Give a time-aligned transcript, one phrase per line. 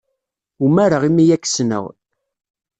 [0.65, 1.85] Umareɣ imi ay k-ssneɣ.